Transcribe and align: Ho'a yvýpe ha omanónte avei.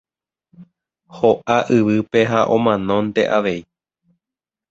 Ho'a 1.17 1.57
yvýpe 1.75 2.19
ha 2.31 2.39
omanónte 2.55 3.21
avei. 3.37 3.61